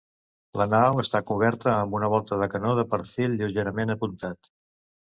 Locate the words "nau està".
0.71-1.21